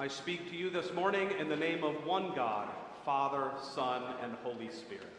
I 0.00 0.08
speak 0.08 0.48
to 0.48 0.56
you 0.56 0.70
this 0.70 0.94
morning 0.94 1.30
in 1.38 1.50
the 1.50 1.56
name 1.56 1.84
of 1.84 2.06
one 2.06 2.32
God, 2.34 2.70
Father, 3.04 3.50
Son, 3.74 4.02
and 4.22 4.32
Holy 4.42 4.70
Spirit. 4.70 5.12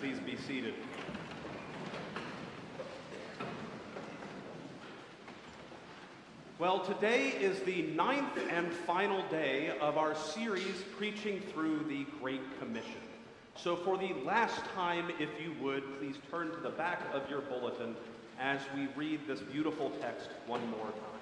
Please 0.00 0.18
be 0.18 0.34
seated. 0.34 0.74
Well, 6.58 6.80
today 6.80 7.28
is 7.28 7.60
the 7.60 7.82
ninth 7.94 8.40
and 8.50 8.72
final 8.72 9.22
day 9.28 9.72
of 9.80 9.96
our 9.96 10.16
series 10.16 10.82
preaching 10.96 11.42
through 11.52 11.84
the 11.88 12.04
Great 12.20 12.42
Commission. 12.58 13.02
So, 13.54 13.76
for 13.76 13.96
the 13.96 14.14
last 14.24 14.64
time, 14.74 15.12
if 15.20 15.28
you 15.40 15.54
would, 15.62 15.84
please 16.00 16.16
turn 16.28 16.50
to 16.50 16.56
the 16.56 16.70
back 16.70 17.02
of 17.14 17.30
your 17.30 17.42
bulletin 17.42 17.94
as 18.40 18.60
we 18.74 18.88
read 18.96 19.20
this 19.28 19.38
beautiful 19.38 19.90
text 20.00 20.30
one 20.48 20.68
more 20.70 20.86
time. 20.86 21.21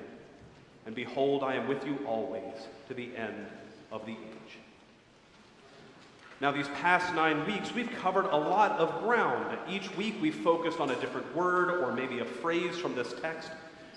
And 0.85 0.95
behold, 0.95 1.43
I 1.43 1.55
am 1.55 1.67
with 1.67 1.85
you 1.85 1.99
always 2.07 2.53
to 2.87 2.93
the 2.93 3.15
end 3.15 3.47
of 3.91 4.05
the 4.05 4.13
age. 4.13 4.57
Now, 6.41 6.51
these 6.51 6.67
past 6.69 7.13
nine 7.13 7.45
weeks, 7.45 7.71
we've 7.71 7.91
covered 7.91 8.25
a 8.25 8.35
lot 8.35 8.71
of 8.79 9.03
ground. 9.03 9.59
Each 9.69 9.95
week, 9.95 10.15
we've 10.19 10.33
focused 10.33 10.79
on 10.79 10.89
a 10.89 10.95
different 10.95 11.35
word 11.35 11.83
or 11.83 11.91
maybe 11.93 12.19
a 12.19 12.25
phrase 12.25 12.75
from 12.77 12.95
this 12.95 13.13
text. 13.21 13.51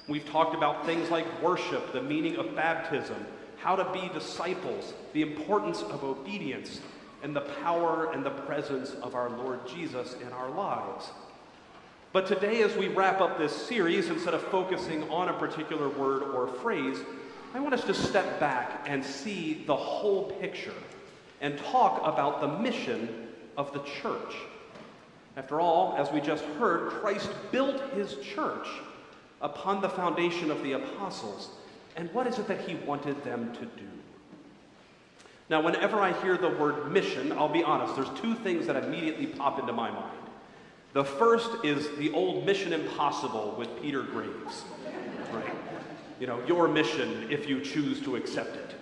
We've 0.08 0.28
talked 0.28 0.54
about 0.54 0.84
things 0.84 1.10
like 1.10 1.24
worship, 1.42 1.94
the 1.94 2.02
meaning 2.02 2.36
of 2.36 2.54
baptism, 2.54 3.16
how 3.56 3.76
to 3.76 3.90
be 3.98 4.10
disciples, 4.12 4.92
the 5.14 5.22
importance 5.22 5.80
of 5.80 6.04
obedience, 6.04 6.80
and 7.22 7.34
the 7.34 7.40
power 7.62 8.12
and 8.12 8.22
the 8.22 8.30
presence 8.30 8.90
of 9.02 9.14
our 9.14 9.30
Lord 9.30 9.66
Jesus 9.66 10.14
in 10.20 10.30
our 10.30 10.50
lives. 10.50 11.08
But 12.14 12.28
today, 12.28 12.62
as 12.62 12.76
we 12.76 12.86
wrap 12.86 13.20
up 13.20 13.38
this 13.38 13.52
series, 13.52 14.08
instead 14.08 14.34
of 14.34 14.42
focusing 14.42 15.02
on 15.10 15.30
a 15.30 15.32
particular 15.32 15.88
word 15.88 16.22
or 16.22 16.46
phrase, 16.46 16.98
I 17.52 17.58
want 17.58 17.74
us 17.74 17.82
to 17.86 17.92
step 17.92 18.38
back 18.38 18.86
and 18.86 19.04
see 19.04 19.64
the 19.66 19.74
whole 19.74 20.30
picture 20.40 20.74
and 21.40 21.58
talk 21.58 22.00
about 22.04 22.40
the 22.40 22.46
mission 22.60 23.26
of 23.56 23.72
the 23.72 23.80
church. 23.80 24.36
After 25.36 25.60
all, 25.60 25.96
as 25.98 26.12
we 26.12 26.20
just 26.20 26.44
heard, 26.44 26.90
Christ 26.90 27.30
built 27.50 27.82
his 27.94 28.14
church 28.18 28.68
upon 29.42 29.80
the 29.80 29.88
foundation 29.88 30.52
of 30.52 30.62
the 30.62 30.74
apostles. 30.74 31.48
And 31.96 32.08
what 32.14 32.28
is 32.28 32.38
it 32.38 32.46
that 32.46 32.60
he 32.60 32.76
wanted 32.76 33.24
them 33.24 33.52
to 33.54 33.64
do? 33.64 33.88
Now, 35.50 35.60
whenever 35.60 35.98
I 35.98 36.12
hear 36.22 36.36
the 36.36 36.50
word 36.50 36.92
mission, 36.92 37.32
I'll 37.32 37.48
be 37.48 37.64
honest, 37.64 37.96
there's 37.96 38.20
two 38.20 38.36
things 38.36 38.68
that 38.68 38.76
immediately 38.76 39.26
pop 39.26 39.58
into 39.58 39.72
my 39.72 39.90
mind. 39.90 40.23
The 40.94 41.04
first 41.04 41.64
is 41.64 41.88
the 41.98 42.12
old 42.12 42.46
Mission 42.46 42.72
Impossible 42.72 43.56
with 43.58 43.82
Peter 43.82 44.02
Graves, 44.02 44.62
right? 45.32 45.52
You 46.20 46.28
know, 46.28 46.40
your 46.46 46.68
mission 46.68 47.26
if 47.30 47.48
you 47.48 47.60
choose 47.60 48.00
to 48.02 48.14
accept 48.14 48.54
it, 48.54 48.76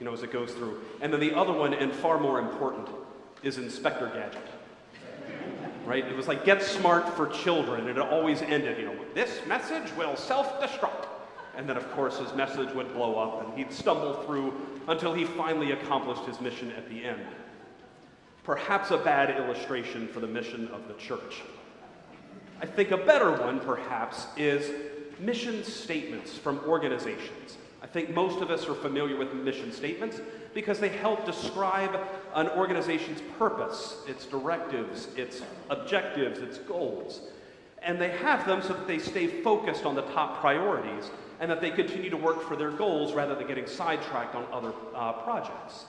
you 0.00 0.06
know, 0.06 0.14
as 0.14 0.22
it 0.22 0.32
goes 0.32 0.52
through. 0.52 0.80
And 1.02 1.12
then 1.12 1.20
the 1.20 1.36
other 1.36 1.52
one, 1.52 1.74
and 1.74 1.92
far 1.92 2.18
more 2.18 2.38
important, 2.38 2.88
is 3.42 3.58
Inspector 3.58 4.06
Gadget. 4.06 4.40
Right? 5.84 6.06
It 6.06 6.16
was 6.16 6.28
like 6.28 6.46
get 6.46 6.62
smart 6.62 7.14
for 7.14 7.26
children, 7.26 7.88
and 7.88 7.98
it 7.98 7.98
always 7.98 8.40
ended, 8.40 8.78
you 8.78 8.86
know, 8.86 8.96
this 9.12 9.46
message 9.46 9.94
will 9.98 10.16
self 10.16 10.62
destruct. 10.62 11.08
And 11.58 11.68
then, 11.68 11.76
of 11.76 11.88
course, 11.92 12.18
his 12.18 12.32
message 12.32 12.74
would 12.74 12.94
blow 12.94 13.18
up, 13.18 13.46
and 13.46 13.58
he'd 13.58 13.70
stumble 13.70 14.14
through 14.22 14.54
until 14.88 15.12
he 15.12 15.26
finally 15.26 15.72
accomplished 15.72 16.24
his 16.24 16.40
mission 16.40 16.72
at 16.72 16.88
the 16.88 17.04
end 17.04 17.20
perhaps 18.44 18.90
a 18.90 18.98
bad 18.98 19.36
illustration 19.36 20.06
for 20.06 20.20
the 20.20 20.26
mission 20.26 20.68
of 20.68 20.86
the 20.86 20.94
church. 20.94 21.42
I 22.60 22.66
think 22.66 22.92
a 22.92 22.96
better 22.96 23.32
one, 23.32 23.58
perhaps, 23.58 24.26
is 24.36 24.70
mission 25.18 25.64
statements 25.64 26.36
from 26.36 26.60
organizations. 26.60 27.56
I 27.82 27.86
think 27.86 28.10
most 28.10 28.40
of 28.40 28.50
us 28.50 28.66
are 28.68 28.74
familiar 28.74 29.16
with 29.16 29.32
mission 29.34 29.72
statements 29.72 30.20
because 30.54 30.78
they 30.78 30.88
help 30.88 31.26
describe 31.26 31.98
an 32.34 32.48
organization's 32.50 33.20
purpose, 33.38 33.98
its 34.06 34.26
directives, 34.26 35.08
its 35.16 35.42
objectives, 35.70 36.38
its 36.38 36.58
goals. 36.58 37.22
And 37.82 38.00
they 38.00 38.10
have 38.10 38.46
them 38.46 38.62
so 38.62 38.68
that 38.68 38.86
they 38.86 38.98
stay 38.98 39.26
focused 39.42 39.84
on 39.84 39.94
the 39.94 40.02
top 40.02 40.40
priorities 40.40 41.10
and 41.40 41.50
that 41.50 41.60
they 41.60 41.70
continue 41.70 42.08
to 42.10 42.16
work 42.16 42.42
for 42.42 42.56
their 42.56 42.70
goals 42.70 43.12
rather 43.12 43.34
than 43.34 43.46
getting 43.46 43.66
sidetracked 43.66 44.34
on 44.34 44.46
other 44.52 44.72
uh, 44.94 45.12
projects. 45.12 45.84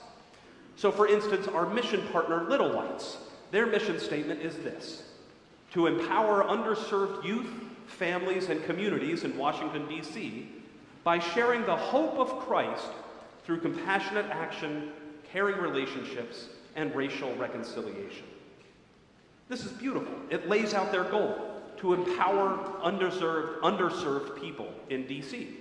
So, 0.76 0.92
for 0.92 1.08
instance, 1.08 1.48
our 1.48 1.66
mission 1.66 2.06
partner, 2.08 2.44
Little 2.44 2.70
Lights, 2.70 3.16
their 3.50 3.66
mission 3.66 3.98
statement 3.98 4.42
is 4.42 4.56
this 4.58 5.02
to 5.72 5.86
empower 5.86 6.44
underserved 6.44 7.24
youth, 7.24 7.48
families, 7.86 8.48
and 8.50 8.62
communities 8.64 9.24
in 9.24 9.36
Washington, 9.36 9.88
D.C. 9.88 10.48
by 11.02 11.18
sharing 11.18 11.64
the 11.64 11.76
hope 11.76 12.14
of 12.18 12.38
Christ 12.40 12.88
through 13.44 13.60
compassionate 13.60 14.26
action, 14.26 14.90
caring 15.30 15.56
relationships, 15.56 16.48
and 16.76 16.94
racial 16.94 17.34
reconciliation. 17.36 18.26
This 19.48 19.64
is 19.64 19.72
beautiful. 19.72 20.14
It 20.30 20.48
lays 20.48 20.74
out 20.74 20.92
their 20.92 21.04
goal 21.04 21.62
to 21.78 21.94
empower 21.94 22.58
underserved, 22.82 23.60
underserved 23.60 24.40
people 24.40 24.72
in 24.90 25.06
D.C. 25.06 25.56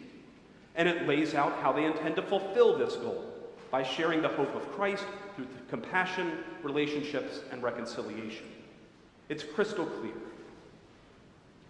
And 0.76 0.90
it 0.90 1.08
lays 1.08 1.34
out 1.36 1.54
how 1.62 1.72
they 1.72 1.86
intend 1.86 2.16
to 2.18 2.22
fulfill 2.22 2.78
this 2.78 2.96
goal 2.96 3.35
by 3.76 3.84
sharing 3.84 4.22
the 4.22 4.30
hope 4.30 4.56
of 4.56 4.72
Christ 4.72 5.04
through 5.36 5.48
compassion, 5.70 6.32
relationships, 6.64 7.42
and 7.52 7.62
reconciliation. 7.62 8.46
It's 9.28 9.44
crystal 9.44 9.86
clear. 9.86 10.14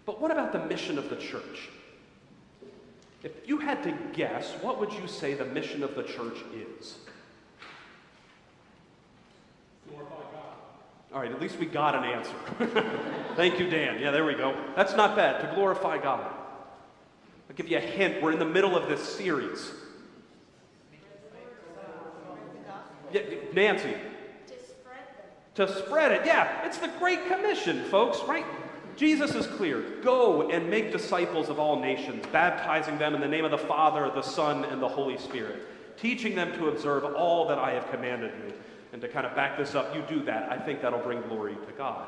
But 0.04 0.20
what 0.20 0.30
about 0.30 0.52
the 0.52 0.64
mission 0.66 0.98
of 0.98 1.10
the 1.10 1.16
church? 1.16 1.68
If 3.24 3.32
you 3.44 3.58
had 3.58 3.82
to 3.82 3.92
guess, 4.12 4.52
what 4.62 4.78
would 4.78 4.92
you 4.92 5.08
say 5.08 5.34
the 5.34 5.46
mission 5.46 5.82
of 5.82 5.96
the 5.96 6.04
church 6.04 6.38
is? 6.78 6.94
Glorify 9.88 10.14
God. 10.14 11.12
All 11.12 11.20
right, 11.22 11.32
at 11.32 11.40
least 11.40 11.58
we 11.58 11.66
got 11.66 11.96
an 11.96 12.04
answer. 12.04 13.00
Thank 13.34 13.58
you, 13.58 13.68
Dan. 13.68 13.98
Yeah, 14.00 14.12
there 14.12 14.24
we 14.24 14.34
go. 14.34 14.56
That's 14.76 14.94
not 14.94 15.16
bad, 15.16 15.40
to 15.40 15.52
glorify 15.56 15.98
God. 15.98 16.32
I'll 17.50 17.56
give 17.56 17.66
you 17.66 17.78
a 17.78 17.80
hint. 17.80 18.22
We're 18.22 18.30
in 18.30 18.38
the 18.38 18.44
middle 18.44 18.76
of 18.76 18.88
this 18.88 19.02
series. 19.02 19.72
Yeah, 23.16 23.36
Nancy. 23.52 23.94
To 24.46 24.54
spread 24.64 24.98
them. 25.54 25.66
To 25.66 25.78
spread 25.78 26.12
it. 26.12 26.26
Yeah, 26.26 26.66
it's 26.66 26.78
the 26.78 26.90
Great 26.98 27.26
Commission, 27.26 27.84
folks, 27.84 28.20
right? 28.26 28.44
Jesus 28.96 29.34
is 29.34 29.46
clear. 29.46 29.82
Go 30.02 30.50
and 30.50 30.70
make 30.70 30.92
disciples 30.92 31.48
of 31.48 31.58
all 31.58 31.78
nations, 31.78 32.24
baptizing 32.32 32.98
them 32.98 33.14
in 33.14 33.20
the 33.20 33.28
name 33.28 33.44
of 33.44 33.50
the 33.50 33.58
Father, 33.58 34.10
the 34.14 34.22
Son, 34.22 34.64
and 34.64 34.80
the 34.80 34.88
Holy 34.88 35.18
Spirit, 35.18 35.62
teaching 35.98 36.34
them 36.34 36.52
to 36.54 36.68
observe 36.68 37.04
all 37.04 37.46
that 37.48 37.58
I 37.58 37.72
have 37.72 37.90
commanded 37.90 38.32
you. 38.46 38.54
And 38.92 39.02
to 39.02 39.08
kind 39.08 39.26
of 39.26 39.34
back 39.34 39.58
this 39.58 39.74
up, 39.74 39.94
you 39.94 40.02
do 40.08 40.24
that. 40.24 40.50
I 40.50 40.58
think 40.58 40.80
that'll 40.80 41.00
bring 41.00 41.20
glory 41.22 41.54
to 41.54 41.72
God. 41.76 42.06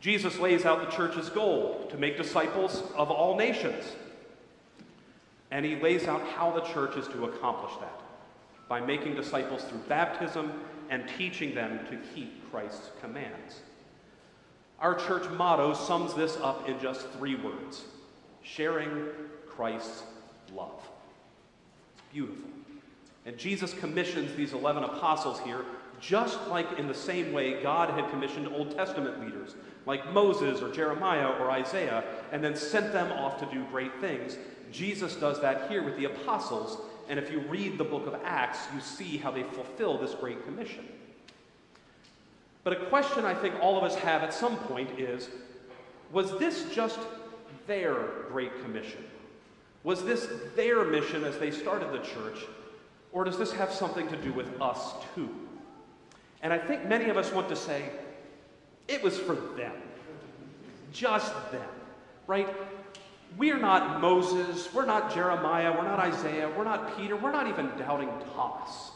Jesus 0.00 0.38
lays 0.38 0.64
out 0.64 0.88
the 0.88 0.96
church's 0.96 1.28
goal 1.28 1.86
to 1.90 1.96
make 1.96 2.16
disciples 2.16 2.84
of 2.96 3.10
all 3.10 3.36
nations. 3.36 3.84
And 5.50 5.66
he 5.66 5.76
lays 5.76 6.06
out 6.06 6.24
how 6.28 6.52
the 6.52 6.60
church 6.60 6.96
is 6.96 7.08
to 7.08 7.24
accomplish 7.24 7.72
that 7.80 8.00
by 8.70 8.80
making 8.80 9.16
disciples 9.16 9.64
through 9.64 9.80
baptism 9.88 10.52
and 10.90 11.02
teaching 11.18 11.52
them 11.56 11.80
to 11.90 11.98
keep 12.14 12.48
Christ's 12.52 12.90
commands. 13.00 13.62
Our 14.78 14.94
church 14.94 15.28
motto 15.30 15.74
sums 15.74 16.14
this 16.14 16.36
up 16.36 16.68
in 16.68 16.78
just 16.80 17.08
three 17.10 17.34
words 17.34 17.82
sharing 18.42 19.08
Christ's 19.48 20.04
love. 20.54 20.88
It's 21.94 22.12
beautiful. 22.12 22.48
And 23.26 23.36
Jesus 23.36 23.74
commissions 23.74 24.34
these 24.36 24.52
11 24.52 24.84
apostles 24.84 25.40
here 25.40 25.64
just 26.00 26.46
like 26.46 26.78
in 26.78 26.86
the 26.86 26.94
same 26.94 27.32
way 27.32 27.60
God 27.60 27.90
had 27.90 28.08
commissioned 28.08 28.46
Old 28.48 28.70
Testament 28.70 29.20
leaders 29.20 29.56
like 29.84 30.12
Moses 30.12 30.62
or 30.62 30.72
Jeremiah 30.72 31.28
or 31.40 31.50
Isaiah 31.50 32.04
and 32.30 32.42
then 32.42 32.54
sent 32.54 32.92
them 32.92 33.10
off 33.12 33.38
to 33.40 33.46
do 33.46 33.64
great 33.70 34.00
things. 34.00 34.38
Jesus 34.70 35.16
does 35.16 35.40
that 35.40 35.68
here 35.68 35.82
with 35.82 35.96
the 35.96 36.04
apostles 36.04 36.78
and 37.08 37.18
if 37.18 37.30
you 37.30 37.40
read 37.40 37.78
the 37.78 37.84
book 37.84 38.06
of 38.06 38.14
Acts, 38.24 38.58
you 38.74 38.80
see 38.80 39.16
how 39.16 39.30
they 39.30 39.42
fulfill 39.42 39.98
this 39.98 40.14
great 40.14 40.44
commission. 40.44 40.86
But 42.62 42.74
a 42.74 42.86
question 42.86 43.24
I 43.24 43.34
think 43.34 43.54
all 43.60 43.78
of 43.78 43.84
us 43.84 43.94
have 43.96 44.22
at 44.22 44.34
some 44.34 44.56
point 44.56 44.98
is 44.98 45.28
was 46.12 46.36
this 46.38 46.66
just 46.72 46.98
their 47.66 47.94
great 48.28 48.62
commission? 48.62 49.04
Was 49.84 50.04
this 50.04 50.28
their 50.56 50.84
mission 50.84 51.24
as 51.24 51.38
they 51.38 51.50
started 51.50 51.92
the 51.92 52.00
church, 52.00 52.40
or 53.12 53.24
does 53.24 53.38
this 53.38 53.52
have 53.52 53.72
something 53.72 54.08
to 54.08 54.16
do 54.16 54.32
with 54.32 54.60
us 54.60 54.94
too? 55.14 55.28
And 56.42 56.52
I 56.52 56.58
think 56.58 56.86
many 56.86 57.08
of 57.08 57.16
us 57.16 57.32
want 57.32 57.48
to 57.48 57.56
say, 57.56 57.90
it 58.88 59.02
was 59.02 59.18
for 59.18 59.34
them. 59.34 59.72
Just 60.92 61.32
them, 61.52 61.68
right? 62.26 62.48
We're 63.36 63.58
not 63.58 64.00
Moses, 64.00 64.72
we're 64.74 64.86
not 64.86 65.14
Jeremiah, 65.14 65.72
we're 65.72 65.84
not 65.84 65.98
Isaiah, 66.00 66.50
we're 66.56 66.64
not 66.64 66.96
Peter, 66.96 67.16
we're 67.16 67.32
not 67.32 67.46
even 67.46 67.70
doubting 67.78 68.10
Thomas. 68.34 68.90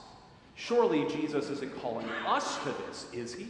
Surely 0.57 1.07
Jesus 1.09 1.51
isn't 1.51 1.81
calling 1.81 2.09
us 2.27 2.59
to 2.65 2.75
this, 2.87 3.07
is 3.13 3.35
he? 3.35 3.49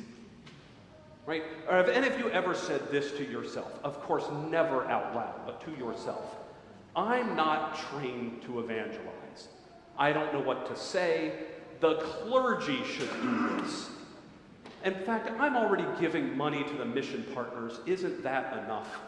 Right? 1.26 1.42
Or 1.68 1.76
have 1.76 1.88
any 1.88 2.06
of 2.06 2.18
you 2.18 2.30
ever 2.30 2.54
said 2.54 2.90
this 2.90 3.12
to 3.12 3.24
yourself? 3.24 3.78
Of 3.82 4.00
course, 4.02 4.24
never 4.50 4.84
out 4.86 5.14
loud, 5.14 5.46
but 5.46 5.64
to 5.64 5.70
yourself. 5.82 6.36
I'm 6.94 7.34
not 7.34 7.78
trained 7.90 8.42
to 8.42 8.60
evangelize. 8.60 9.48
I 9.98 10.12
don't 10.12 10.32
know 10.32 10.40
what 10.40 10.66
to 10.66 10.76
say. 10.76 11.32
The 11.80 11.96
clergy 11.96 12.82
should 12.84 13.10
do 13.22 13.56
this. 13.60 13.90
In 14.84 14.94
fact, 14.94 15.30
I'm 15.38 15.56
already 15.56 15.86
giving 15.98 16.36
money 16.36 16.62
to 16.62 16.74
the 16.74 16.84
mission 16.84 17.24
partners. 17.34 17.80
Isn't 17.86 18.22
that 18.22 18.64
enough? 18.64 19.00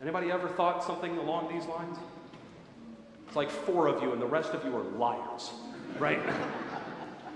Anybody 0.00 0.30
ever 0.30 0.48
thought 0.48 0.84
something 0.84 1.16
along 1.18 1.52
these 1.52 1.66
lines? 1.66 1.98
It's 3.26 3.36
like 3.36 3.50
four 3.50 3.88
of 3.88 4.02
you, 4.02 4.12
and 4.12 4.22
the 4.22 4.26
rest 4.26 4.50
of 4.50 4.64
you 4.64 4.74
are 4.76 4.82
liars, 4.82 5.50
right? 5.98 6.20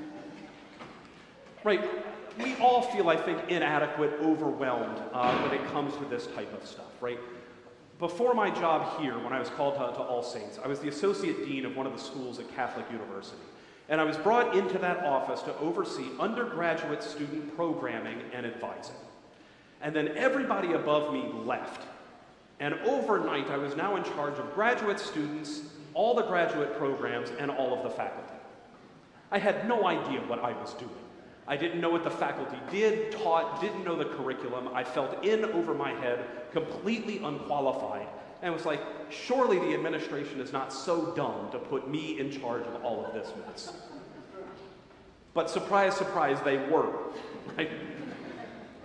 right. 1.65 1.83
We 2.39 2.55
all 2.57 2.83
feel, 2.83 3.11
I 3.11 3.17
think, 3.17 3.51
inadequate, 3.51 4.15
overwhelmed 4.23 5.03
uh, 5.13 5.37
when 5.43 5.61
it 5.61 5.67
comes 5.73 5.95
to 5.97 6.05
this 6.07 6.29
type 6.29 6.53
of 6.55 6.67
stuff, 6.67 6.91
right? 7.01 7.19
Before 7.99 8.33
my 8.33 8.49
job 8.51 9.01
here, 9.01 9.19
when 9.19 9.33
I 9.33 9.39
was 9.39 9.51
called 9.51 9.75
to, 9.75 9.81
to 9.81 10.03
All 10.03 10.23
Saints, 10.23 10.59
I 10.65 10.67
was 10.67 10.79
the 10.79 10.89
associate 10.89 11.45
dean 11.45 11.67
of 11.67 11.77
one 11.77 11.87
of 11.87 11.93
the 11.93 11.99
schools 11.99 12.39
at 12.39 12.53
Catholic 12.55 12.91
University. 12.91 13.43
And 13.89 14.01
I 14.01 14.05
was 14.05 14.17
brought 14.17 14.57
into 14.57 14.79
that 14.79 15.05
office 15.05 15.43
to 15.43 15.57
oversee 15.59 16.07
undergraduate 16.19 17.03
student 17.03 17.55
programming 17.55 18.21
and 18.33 18.47
advising. 18.47 18.97
And 19.83 19.95
then 19.95 20.17
everybody 20.17 20.73
above 20.73 21.13
me 21.13 21.29
left. 21.45 21.83
And 22.63 22.75
overnight, 22.85 23.51
I 23.51 23.57
was 23.57 23.75
now 23.75 23.97
in 23.97 24.05
charge 24.05 24.39
of 24.39 24.55
graduate 24.55 25.01
students, 25.01 25.63
all 25.95 26.15
the 26.15 26.23
graduate 26.23 26.79
programs, 26.79 27.31
and 27.41 27.51
all 27.51 27.77
of 27.77 27.83
the 27.83 27.91
faculty. 27.91 28.35
I 29.33 29.39
had 29.41 29.67
no 29.67 29.85
idea 29.85 30.21
what 30.21 30.39
I 30.39 30.53
was 30.53 30.73
doing. 30.75 30.93
I 31.49 31.57
didn't 31.57 31.81
know 31.81 31.91
what 31.91 32.05
the 32.05 32.11
faculty 32.11 32.57
did, 32.71 33.11
taught, 33.11 33.61
didn't 33.61 33.85
know 33.85 33.97
the 33.97 34.05
curriculum. 34.05 34.69
I 34.73 34.85
felt 34.85 35.25
in 35.25 35.45
over 35.47 35.75
my 35.75 35.91
head, 35.91 36.25
completely 36.53 37.19
unqualified, 37.19 38.07
and 38.43 38.55
was 38.55 38.65
like, 38.65 38.81
surely 39.11 39.59
the 39.59 39.75
administration 39.75 40.41
is 40.41 40.53
not 40.53 40.73
so 40.73 41.13
dumb 41.17 41.51
to 41.51 41.59
put 41.59 41.91
me 41.91 42.21
in 42.21 42.31
charge 42.31 42.65
of 42.65 42.85
all 42.85 43.05
of 43.05 43.13
this 43.13 43.33
mess. 43.45 43.73
But 45.35 45.51
surprise, 45.51 45.97
surprise, 45.97 46.39
they 46.45 46.59
were. 46.59 46.93
Right? 47.59 47.71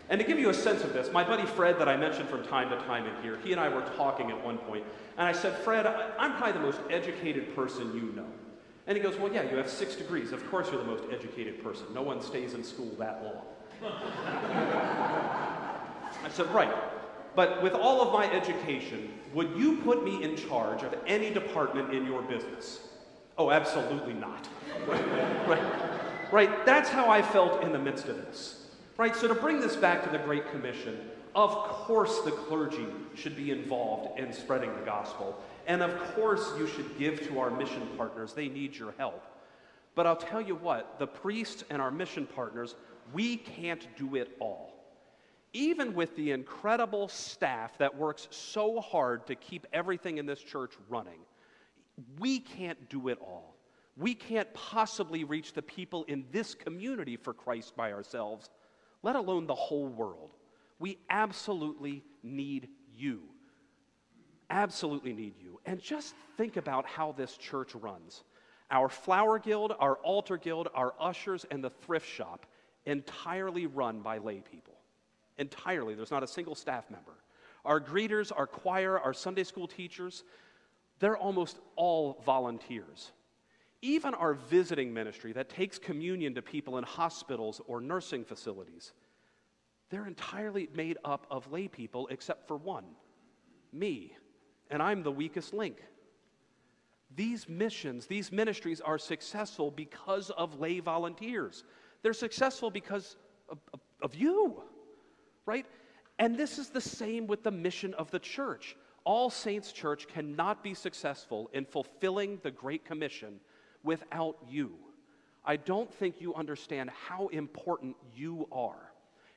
And 0.09 0.21
to 0.21 0.25
give 0.25 0.39
you 0.39 0.49
a 0.49 0.53
sense 0.53 0.83
of 0.83 0.93
this, 0.93 1.11
my 1.11 1.23
buddy 1.23 1.45
Fred, 1.45 1.79
that 1.79 1.89
I 1.89 1.97
mentioned 1.97 2.29
from 2.29 2.43
time 2.45 2.69
to 2.69 2.77
time 2.85 3.05
in 3.05 3.21
here, 3.21 3.37
he 3.43 3.51
and 3.51 3.59
I 3.59 3.67
were 3.67 3.81
talking 3.97 4.31
at 4.31 4.41
one 4.41 4.57
point, 4.57 4.85
and 5.17 5.27
I 5.27 5.33
said, 5.33 5.57
Fred, 5.59 5.85
I'm 5.85 6.35
probably 6.35 6.53
the 6.53 6.65
most 6.65 6.79
educated 6.89 7.53
person 7.55 7.93
you 7.93 8.13
know. 8.15 8.27
And 8.87 8.95
he 8.95 9.03
goes, 9.03 9.17
Well, 9.17 9.31
yeah, 9.33 9.43
you 9.49 9.57
have 9.57 9.69
six 9.69 9.95
degrees. 9.95 10.31
Of 10.31 10.49
course, 10.49 10.69
you're 10.71 10.81
the 10.81 10.87
most 10.87 11.03
educated 11.11 11.61
person. 11.61 11.87
No 11.93 12.01
one 12.01 12.21
stays 12.21 12.53
in 12.53 12.63
school 12.63 12.89
that 12.97 13.21
long. 13.21 13.43
I 16.23 16.29
said, 16.29 16.47
Right. 16.53 16.73
But 17.35 17.61
with 17.61 17.73
all 17.73 18.01
of 18.01 18.13
my 18.13 18.31
education, 18.31 19.13
would 19.33 19.55
you 19.55 19.77
put 19.77 20.03
me 20.03 20.23
in 20.23 20.35
charge 20.35 20.83
of 20.83 20.95
any 21.05 21.29
department 21.29 21.93
in 21.93 22.05
your 22.05 22.21
business? 22.23 22.79
Oh, 23.37 23.51
absolutely 23.51 24.13
not. 24.13 24.47
right. 24.87 26.31
right? 26.31 26.65
That's 26.65 26.89
how 26.89 27.09
I 27.09 27.21
felt 27.21 27.61
in 27.61 27.71
the 27.71 27.77
midst 27.77 28.07
of 28.07 28.15
this. 28.15 28.66
Right? 28.97 29.15
So, 29.15 29.27
to 29.27 29.35
bring 29.35 29.59
this 29.59 29.75
back 29.75 30.03
to 30.03 30.09
the 30.09 30.17
Great 30.17 30.49
Commission, 30.49 30.99
of 31.35 31.51
course 31.51 32.21
the 32.21 32.31
clergy 32.31 32.87
should 33.13 33.35
be 33.35 33.51
involved 33.51 34.19
in 34.19 34.33
spreading 34.33 34.73
the 34.73 34.85
gospel. 34.85 35.39
And 35.67 35.83
of 35.83 35.95
course, 36.15 36.51
you 36.57 36.65
should 36.65 36.97
give 36.97 37.19
to 37.27 37.39
our 37.39 37.51
mission 37.51 37.87
partners. 37.95 38.33
They 38.33 38.47
need 38.47 38.75
your 38.75 38.93
help. 38.97 39.23
But 39.93 40.07
I'll 40.07 40.15
tell 40.15 40.41
you 40.41 40.55
what, 40.55 40.97
the 40.97 41.07
priests 41.07 41.63
and 41.69 41.81
our 41.81 41.91
mission 41.91 42.25
partners, 42.25 42.75
we 43.13 43.37
can't 43.37 43.87
do 43.97 44.15
it 44.15 44.35
all. 44.39 44.73
Even 45.53 45.93
with 45.93 46.15
the 46.15 46.31
incredible 46.31 47.07
staff 47.07 47.77
that 47.77 47.95
works 47.95 48.27
so 48.31 48.79
hard 48.79 49.27
to 49.27 49.35
keep 49.35 49.65
everything 49.73 50.17
in 50.17 50.25
this 50.25 50.41
church 50.41 50.73
running, 50.89 51.19
we 52.19 52.39
can't 52.39 52.89
do 52.89 53.07
it 53.07 53.17
all. 53.21 53.55
We 53.95 54.13
can't 54.13 54.51
possibly 54.53 55.23
reach 55.23 55.53
the 55.53 55.61
people 55.61 56.03
in 56.03 56.25
this 56.31 56.53
community 56.53 57.17
for 57.17 57.33
Christ 57.33 57.75
by 57.75 57.91
ourselves, 57.91 58.49
let 59.03 59.15
alone 59.15 59.47
the 59.47 59.55
whole 59.55 59.87
world. 59.87 60.31
We 60.79 60.99
absolutely 61.09 62.03
need 62.23 62.69
you 62.95 63.21
absolutely 64.49 65.13
need 65.13 65.33
you. 65.41 65.59
And 65.65 65.79
just 65.79 66.15
think 66.37 66.57
about 66.57 66.85
how 66.85 67.11
this 67.11 67.37
church 67.37 67.75
runs. 67.75 68.23
Our 68.69 68.89
flower 68.89 69.39
guild, 69.39 69.73
our 69.79 69.95
altar 69.95 70.37
guild, 70.37 70.69
our 70.73 70.93
ushers, 70.99 71.45
and 71.51 71.63
the 71.63 71.69
thrift 71.69 72.07
shop 72.07 72.45
entirely 72.85 73.65
run 73.65 74.01
by 74.01 74.17
lay 74.17 74.39
people. 74.39 74.75
Entirely. 75.37 75.95
There's 75.95 76.11
not 76.11 76.23
a 76.23 76.27
single 76.27 76.55
staff 76.55 76.89
member. 76.89 77.13
Our 77.65 77.79
greeters, 77.79 78.31
our 78.35 78.47
choir, 78.47 78.99
our 78.99 79.13
Sunday 79.13 79.43
school 79.43 79.67
teachers, 79.67 80.23
they're 80.99 81.17
almost 81.17 81.59
all 81.75 82.21
volunteers. 82.25 83.11
Even 83.81 84.13
our 84.13 84.33
visiting 84.33 84.93
ministry 84.93 85.33
that 85.33 85.49
takes 85.49 85.77
communion 85.77 86.33
to 86.35 86.41
people 86.41 86.77
in 86.77 86.83
hospitals 86.83 87.61
or 87.67 87.79
nursing 87.79 88.25
facilities, 88.25 88.93
they're 89.89 90.07
entirely 90.07 90.67
made 90.73 90.97
up 91.05 91.27
of 91.29 91.51
lay 91.51 91.67
people 91.67 92.07
except 92.07 92.47
for 92.47 92.57
one 92.57 92.85
me 93.73 94.13
and 94.69 94.81
I'm 94.81 95.03
the 95.03 95.11
weakest 95.11 95.53
link. 95.53 95.77
These 97.15 97.47
missions, 97.47 98.05
these 98.05 98.31
ministries 98.31 98.81
are 98.81 98.97
successful 98.97 99.71
because 99.71 100.29
of 100.31 100.59
lay 100.59 100.79
volunteers. 100.79 101.63
They're 102.03 102.13
successful 102.13 102.69
because 102.69 103.15
of, 103.49 103.59
of, 103.73 103.79
of, 104.01 104.15
you, 104.15 104.61
right? 105.45 105.65
And 106.19 106.37
this 106.37 106.59
is 106.59 106.69
the 106.69 106.81
same 106.81 107.27
with 107.27 107.43
the 107.43 107.51
mission 107.51 107.93
of 107.93 108.11
the 108.11 108.19
church. 108.19 108.75
All 109.05 109.29
Saints 109.29 109.71
Church 109.71 110.07
cannot 110.07 110.63
be 110.63 110.73
successful 110.73 111.49
in 111.53 111.63
fulfilling 111.65 112.39
the 112.43 112.51
Great 112.51 112.83
Commission 112.83 113.39
without 113.87 114.37
you. 114.47 114.73
I 115.43 115.55
don't 115.55 115.91
think 115.91 116.21
you 116.21 116.35
understand 116.35 116.89
how 116.89 117.29
important 117.29 117.95
you 118.13 118.47
are. 118.51 118.91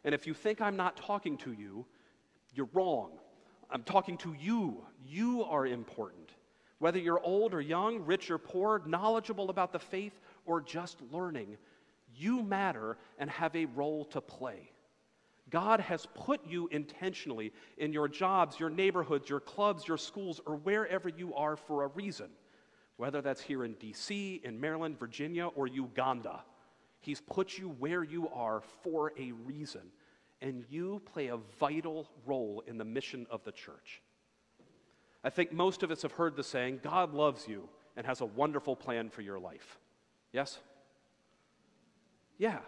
And 0.05 0.15
if 0.15 0.27
you 0.27 0.35
think 0.35 0.61
I'm 0.61 0.77
not 0.77 0.97
talking 0.97 1.39
to 1.39 1.53
you, 1.53 1.87
you're 2.53 2.69
wrong. 2.75 3.13
I'm 3.71 3.85
talking 3.85 4.19
to 4.19 4.35
you. 4.39 4.85
You 5.07 5.45
are 5.45 5.67
important. 5.67 6.33
Whether 6.81 6.99
you're 6.99 7.23
old 7.23 7.55
or 7.55 7.61
young, 7.61 8.01
rich 8.05 8.31
or 8.31 8.39
poor, 8.39 8.83
knowledgeable 8.87 9.51
about 9.51 9.73
the 9.73 9.79
faith, 9.79 10.21
or 10.47 10.61
just 10.61 11.01
learning, 11.13 11.57
you 12.17 12.43
matter 12.43 12.97
and 13.19 13.31
have 13.31 13.55
a 13.55 13.67
role 13.67 14.05
to 14.07 14.21
play. 14.21 14.73
God 15.51 15.81
has 15.81 16.07
put 16.15 16.45
you 16.47 16.69
intentionally 16.69 17.53
in 17.79 17.93
your 17.93 18.09
jobs, 18.09 18.59
your 18.59 18.71
neighborhoods, 18.71 19.29
your 19.29 19.41
clubs, 19.41 19.87
your 19.87 19.99
schools, 19.99 20.41
or 20.47 20.57
wherever 20.57 21.09
you 21.09 21.35
are 21.35 21.57
for 21.57 21.85
a 21.85 21.89
reason. 21.89 22.31
Whether 23.01 23.23
that's 23.23 23.41
here 23.41 23.65
in 23.65 23.77
DC, 23.77 24.45
in 24.45 24.61
Maryland, 24.61 24.99
Virginia, 24.99 25.47
or 25.47 25.67
Uganda. 25.67 26.45
He's 27.01 27.23
put 27.23 27.57
you 27.57 27.71
where 27.79 28.05
you 28.05 28.29
are 28.29 28.61
for 28.83 29.15
a 29.19 29.33
reason 29.33 29.81
and 30.43 30.67
you 30.69 31.01
play 31.07 31.29
a 31.29 31.39
vital 31.59 32.07
role 32.27 32.63
in 32.67 32.77
the 32.77 32.85
mission 32.85 33.27
of 33.31 33.43
the 33.43 33.53
church. 33.53 34.03
I 35.25 35.31
think 35.31 35.51
most 35.51 35.83
of 35.83 35.91
us 35.91 36.03
have 36.03 36.13
heard 36.13 36.37
the 36.37 36.45
saying, 36.45 36.81
God 36.83 37.15
loves 37.15 37.49
you 37.49 37.71
and 37.97 38.05
has 38.05 38.21
a 38.21 38.27
wonderful 38.27 38.77
plan 38.77 39.09
for 39.09 39.23
your 39.23 39.39
life. 39.39 39.79
Yes? 40.31 40.59
Yeah. 42.37 42.59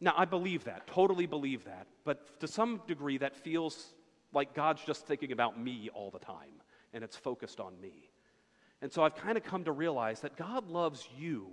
Now, 0.00 0.14
I 0.16 0.26
believe 0.26 0.62
that, 0.62 0.86
totally 0.86 1.26
believe 1.26 1.64
that, 1.64 1.88
but 2.04 2.38
to 2.38 2.46
some 2.46 2.82
degree, 2.86 3.18
that 3.18 3.34
feels 3.34 3.94
like 4.32 4.54
God's 4.54 4.84
just 4.84 5.08
thinking 5.08 5.32
about 5.32 5.58
me 5.58 5.90
all 5.92 6.12
the 6.12 6.20
time, 6.20 6.62
and 6.94 7.02
it's 7.02 7.16
focused 7.16 7.58
on 7.58 7.80
me. 7.80 8.12
And 8.82 8.92
so 8.92 9.04
I've 9.04 9.14
kind 9.14 9.38
of 9.38 9.44
come 9.44 9.64
to 9.64 9.72
realize 9.72 10.20
that 10.20 10.36
God 10.36 10.68
loves 10.68 11.08
you 11.16 11.46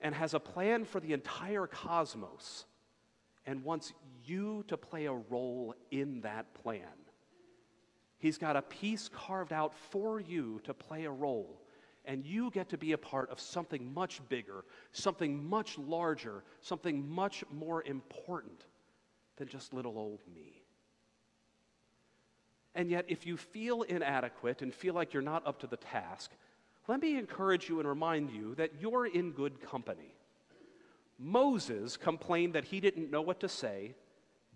and 0.00 0.14
has 0.14 0.32
a 0.32 0.40
plan 0.40 0.86
for 0.86 0.98
the 0.98 1.12
entire 1.12 1.66
cosmos 1.66 2.64
and 3.46 3.62
wants 3.62 3.92
you 4.24 4.64
to 4.68 4.76
play 4.78 5.04
a 5.04 5.12
role 5.12 5.74
in 5.90 6.22
that 6.22 6.54
plan. 6.54 6.80
He's 8.18 8.38
got 8.38 8.56
a 8.56 8.62
piece 8.62 9.10
carved 9.12 9.52
out 9.52 9.74
for 9.74 10.18
you 10.18 10.60
to 10.64 10.72
play 10.72 11.04
a 11.04 11.10
role, 11.10 11.60
and 12.06 12.24
you 12.24 12.50
get 12.50 12.70
to 12.70 12.78
be 12.78 12.92
a 12.92 12.98
part 12.98 13.30
of 13.30 13.38
something 13.38 13.92
much 13.92 14.26
bigger, 14.30 14.64
something 14.92 15.46
much 15.46 15.76
larger, 15.76 16.42
something 16.62 17.06
much 17.06 17.44
more 17.52 17.82
important 17.82 18.64
than 19.36 19.46
just 19.46 19.74
little 19.74 19.98
old 19.98 20.22
me. 20.34 20.62
And 22.74 22.90
yet, 22.90 23.04
if 23.08 23.26
you 23.26 23.36
feel 23.36 23.82
inadequate 23.82 24.62
and 24.62 24.74
feel 24.74 24.94
like 24.94 25.12
you're 25.12 25.22
not 25.22 25.46
up 25.46 25.60
to 25.60 25.66
the 25.66 25.76
task, 25.76 26.30
let 26.86 27.00
me 27.00 27.16
encourage 27.16 27.68
you 27.68 27.80
and 27.80 27.88
remind 27.88 28.30
you 28.30 28.54
that 28.56 28.80
you're 28.80 29.06
in 29.06 29.32
good 29.32 29.60
company. 29.62 30.14
Moses 31.18 31.96
complained 31.96 32.54
that 32.54 32.64
he 32.64 32.80
didn't 32.80 33.10
know 33.10 33.22
what 33.22 33.40
to 33.40 33.48
say, 33.48 33.94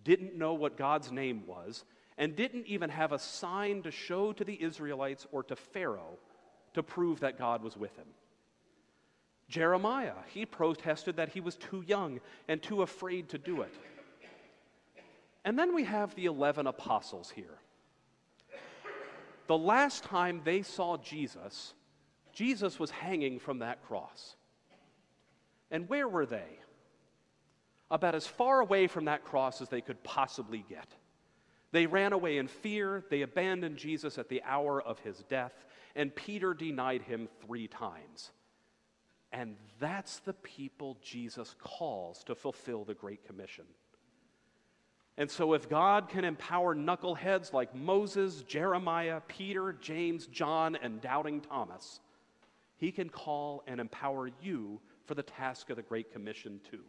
didn't 0.05 0.37
know 0.37 0.55
what 0.55 0.77
God's 0.77 1.11
name 1.11 1.45
was, 1.47 1.85
and 2.19 2.35
didn't 2.35 2.67
even 2.67 2.91
have 2.91 3.13
a 3.13 3.19
sign 3.19 3.83
to 3.83 3.91
show 3.91 4.33
to 4.33 4.45
the 4.45 4.61
Israelites 4.63 5.27
or 5.33 5.43
to 5.45 5.57
Pharaoh 5.57 6.19
to 6.75 6.83
prove 6.83 7.21
that 7.21 7.39
God 7.39 7.63
was 7.63 7.77
with 7.77 7.97
him. 7.97 8.07
Jeremiah, 9.49 10.15
he 10.27 10.45
protested 10.45 11.17
that 11.17 11.31
he 11.31 11.41
was 11.41 11.57
too 11.57 11.83
young 11.87 12.21
and 12.49 12.63
too 12.63 12.83
afraid 12.83 13.31
to 13.31 13.39
do 13.39 13.63
it. 13.63 13.73
And 15.45 15.59
then 15.59 15.75
we 15.75 15.85
have 15.85 16.15
the 16.15 16.27
11 16.27 16.67
apostles 16.67 17.31
here. 17.31 17.59
The 19.47 19.57
last 19.57 20.05
time 20.05 20.43
they 20.45 20.61
saw 20.61 20.99
Jesus, 20.99 21.73
Jesus 22.39 22.79
was 22.79 22.93
hanging 22.93 23.41
from 23.41 23.59
that 23.59 23.85
cross. 23.89 24.37
And 25.73 25.89
where 25.89 26.07
were 26.07 26.25
they? 26.25 26.61
About 27.91 28.15
as 28.15 28.29
far 28.29 28.61
away 28.61 28.87
from 28.87 29.07
that 29.07 29.25
cross 29.25 29.61
as 29.61 29.69
they 29.69 29.81
could 29.81 30.05
possibly 30.05 30.65
get. 30.69 30.87
They 31.73 31.87
ran 31.87 32.13
away 32.13 32.39
in 32.39 32.47
fear. 32.47 33.03
They 33.11 33.23
abandoned 33.23 33.77
Jesus 33.77 34.19
at 34.19 34.29
the 34.29 34.41
hour 34.45 34.81
of 34.81 35.01
his 35.01 35.25
death, 35.29 35.53
and 35.97 36.15
Peter 36.15 36.55
denied 36.55 37.03
him 37.03 37.29
three 37.45 37.67
times. 37.67 38.31
And 39.33 39.57
that's 39.81 40.21
the 40.21 40.35
people 40.35 40.97
Jesus 41.03 41.57
calls 41.59 42.23
to 42.23 42.37
fulfill 42.37 42.85
the 42.85 42.95
Great 42.95 43.27
Commission. 43.27 43.65
And 45.17 45.29
so, 45.29 45.55
if 45.55 45.69
God 45.69 46.09
can 46.09 46.25
empower 46.25 46.77
knuckleheads 46.77 47.53
like 47.53 47.75
Moses, 47.75 48.43
Jeremiah, 48.43 49.23
Peter, 49.27 49.73
James, 49.73 50.29
John, 50.29 50.77
and 50.77 51.01
doubting 51.01 51.41
Thomas, 51.41 51.99
he 52.79 52.91
can 52.91 53.11
call 53.11 53.63
and 53.67 53.81
empower 53.81 54.31
you 54.41 54.81
for 55.05 55.15
the 55.15 55.23
task 55.23 55.69
of 55.69 55.77
the 55.77 55.83
Great 55.83 56.13
Commission 56.13 56.61
too. 56.71 56.83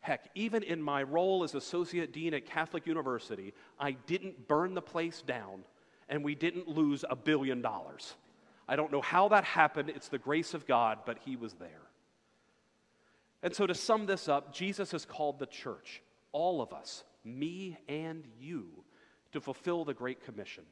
Heck, 0.00 0.28
even 0.34 0.62
in 0.62 0.82
my 0.82 1.02
role 1.02 1.44
as 1.44 1.54
Associate 1.54 2.12
Dean 2.12 2.34
at 2.34 2.46
Catholic 2.46 2.86
University, 2.86 3.54
I 3.78 3.92
didn't 3.92 4.48
burn 4.48 4.74
the 4.74 4.82
place 4.82 5.22
down 5.22 5.64
and 6.08 6.24
we 6.24 6.34
didn't 6.34 6.68
lose 6.68 7.04
a 7.08 7.16
billion 7.16 7.62
dollars. 7.62 8.14
I 8.68 8.76
don't 8.76 8.92
know 8.92 9.00
how 9.00 9.28
that 9.28 9.44
happened. 9.44 9.90
It's 9.90 10.08
the 10.08 10.18
grace 10.18 10.54
of 10.54 10.66
God, 10.66 11.00
but 11.06 11.18
He 11.24 11.36
was 11.36 11.54
there. 11.54 11.68
And 13.42 13.54
so, 13.54 13.66
to 13.66 13.74
sum 13.74 14.06
this 14.06 14.28
up, 14.28 14.54
Jesus 14.54 14.90
has 14.92 15.04
called 15.04 15.38
the 15.38 15.46
church, 15.46 16.02
all 16.32 16.62
of 16.62 16.72
us, 16.72 17.04
me 17.24 17.76
and 17.88 18.24
you, 18.40 18.68
to 19.32 19.40
fulfill 19.40 19.84
the 19.84 19.92
Great 19.92 20.24
Commission. 20.24 20.64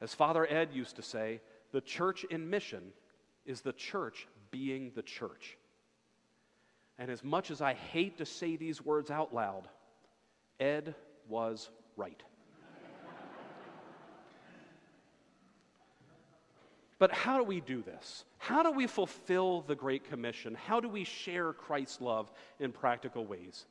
As 0.00 0.14
Father 0.14 0.46
Ed 0.48 0.70
used 0.72 0.96
to 0.96 1.02
say, 1.02 1.40
the 1.74 1.80
church 1.80 2.22
in 2.30 2.48
mission 2.48 2.92
is 3.44 3.60
the 3.60 3.72
church 3.72 4.28
being 4.52 4.92
the 4.94 5.02
church. 5.02 5.58
And 7.00 7.10
as 7.10 7.24
much 7.24 7.50
as 7.50 7.60
I 7.60 7.74
hate 7.74 8.18
to 8.18 8.24
say 8.24 8.54
these 8.54 8.80
words 8.80 9.10
out 9.10 9.34
loud, 9.34 9.66
Ed 10.60 10.94
was 11.28 11.68
right. 11.96 12.22
But 17.00 17.10
how 17.10 17.38
do 17.38 17.42
we 17.42 17.60
do 17.60 17.82
this? 17.82 18.24
How 18.38 18.62
do 18.62 18.70
we 18.70 18.86
fulfill 18.86 19.62
the 19.62 19.74
Great 19.74 20.08
Commission? 20.08 20.54
How 20.54 20.78
do 20.78 20.88
we 20.88 21.02
share 21.02 21.52
Christ's 21.52 22.00
love 22.00 22.30
in 22.60 22.70
practical 22.70 23.26
ways? 23.26 23.66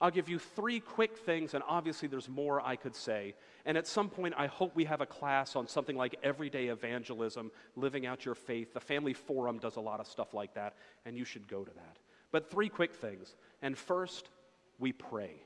I'll 0.00 0.10
give 0.10 0.28
you 0.28 0.38
three 0.38 0.80
quick 0.80 1.18
things, 1.18 1.54
and 1.54 1.64
obviously 1.66 2.08
there's 2.08 2.28
more 2.28 2.60
I 2.64 2.76
could 2.76 2.94
say. 2.94 3.34
And 3.64 3.76
at 3.76 3.86
some 3.86 4.08
point, 4.08 4.34
I 4.36 4.46
hope 4.46 4.76
we 4.76 4.84
have 4.84 5.00
a 5.00 5.06
class 5.06 5.56
on 5.56 5.66
something 5.66 5.96
like 5.96 6.16
everyday 6.22 6.68
evangelism, 6.68 7.50
living 7.74 8.06
out 8.06 8.24
your 8.24 8.34
faith. 8.34 8.72
The 8.72 8.80
Family 8.80 9.12
Forum 9.12 9.58
does 9.58 9.76
a 9.76 9.80
lot 9.80 10.00
of 10.00 10.06
stuff 10.06 10.34
like 10.34 10.54
that, 10.54 10.74
and 11.04 11.16
you 11.16 11.24
should 11.24 11.48
go 11.48 11.64
to 11.64 11.70
that. 11.74 11.98
But 12.30 12.50
three 12.50 12.68
quick 12.68 12.94
things. 12.94 13.34
And 13.62 13.76
first, 13.76 14.28
we 14.78 14.92
pray. 14.92 15.42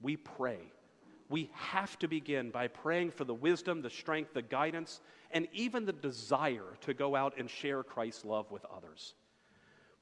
We 0.00 0.16
pray 0.16 0.58
we 1.32 1.50
have 1.54 1.98
to 2.00 2.08
begin 2.08 2.50
by 2.50 2.68
praying 2.68 3.10
for 3.10 3.24
the 3.24 3.34
wisdom, 3.34 3.80
the 3.80 3.88
strength, 3.88 4.34
the 4.34 4.42
guidance, 4.42 5.00
and 5.30 5.48
even 5.54 5.86
the 5.86 5.92
desire 5.92 6.76
to 6.82 6.92
go 6.92 7.16
out 7.16 7.38
and 7.38 7.48
share 7.48 7.82
Christ's 7.82 8.26
love 8.26 8.50
with 8.50 8.66
others. 8.66 9.14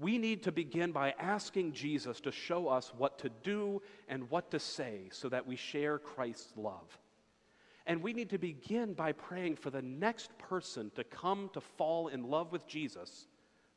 We 0.01 0.17
need 0.17 0.43
to 0.45 0.53
begin 0.53 0.93
by 0.93 1.15
asking 1.19 1.75
Jesus 1.75 2.21
to 2.21 2.33
show 2.33 2.69
us 2.69 2.91
what 2.97 3.19
to 3.19 3.29
do 3.43 3.83
and 4.09 4.31
what 4.31 4.51
to 4.51 4.59
say 4.59 5.11
so 5.13 5.29
that 5.29 5.47
we 5.47 5.57
share 5.57 5.99
Christ's 5.99 6.57
love. 6.57 6.99
And 7.87 8.03
we 8.03 8.15
need 8.15 8.31
to 8.31 8.39
begin 8.39 8.95
by 8.95 9.13
praying 9.13 9.57
for 9.57 9.69
the 9.69 9.83
next 9.83 10.37
person 10.39 10.91
to 10.95 11.05
come 11.05 11.51
to 11.53 11.61
fall 11.61 12.09
in 12.09 12.23
love 12.23 12.51
with 12.51 12.67
Jesus 12.67 13.27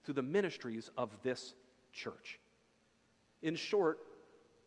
through 0.05 0.13
the 0.13 0.21
ministries 0.21 0.89
of 0.97 1.09
this 1.23 1.55
church. 1.91 2.39
In 3.41 3.57
short, 3.57 3.99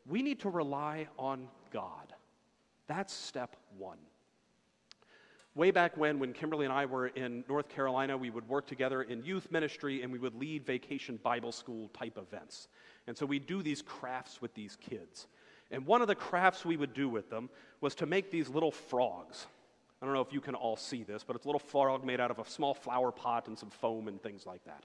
we 0.06 0.20
need 0.20 0.40
to 0.40 0.50
rely 0.50 1.08
on 1.18 1.48
God. 1.72 2.12
That's 2.86 3.14
step 3.14 3.56
one. 3.78 3.98
Way 5.56 5.70
back 5.70 5.96
when, 5.96 6.18
when 6.18 6.34
Kimberly 6.34 6.66
and 6.66 6.72
I 6.72 6.84
were 6.84 7.06
in 7.06 7.42
North 7.48 7.70
Carolina, 7.70 8.14
we 8.14 8.28
would 8.28 8.46
work 8.46 8.66
together 8.66 9.00
in 9.00 9.25
youth 9.25 9.50
ministry 9.50 10.02
and 10.02 10.12
we 10.12 10.18
would 10.18 10.34
lead 10.34 10.66
vacation 10.66 11.18
Bible 11.22 11.50
school 11.50 11.88
type 11.88 12.18
events. 12.18 12.68
And 13.06 13.16
so 13.16 13.25
we 13.25 13.38
do 13.38 13.62
these 13.62 13.80
crafts 13.80 14.42
with 14.42 14.52
these 14.52 14.76
kids. 14.76 15.26
And 15.70 15.86
one 15.86 16.02
of 16.02 16.08
the 16.08 16.14
crafts 16.14 16.66
we 16.66 16.76
would 16.76 16.92
do 16.92 17.08
with 17.08 17.30
them 17.30 17.48
was 17.80 17.94
to 17.96 18.06
make 18.06 18.30
these 18.30 18.50
little 18.50 18.70
frogs. 18.70 19.46
I 20.02 20.04
don't 20.04 20.14
know 20.14 20.20
if 20.20 20.30
you 20.30 20.42
can 20.42 20.54
all 20.54 20.76
see 20.76 21.04
this, 21.04 21.25
but 21.25 21.36
it's 21.36 21.46
a 21.46 21.48
little 21.48 21.58
frog 21.58 22.04
made 22.04 22.20
out 22.20 22.30
of 22.30 22.38
a 22.38 22.44
small 22.44 22.75
flower 22.75 23.10
pot 23.10 23.48
and 23.48 23.58
some 23.58 23.70
foam 23.70 24.08
and 24.08 24.22
things 24.22 24.44
like 24.44 24.62
that. 24.66 24.84